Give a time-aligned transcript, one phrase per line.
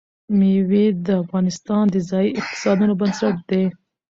[0.37, 3.63] مېوې د افغانستان د ځایي اقتصادونو بنسټ دی.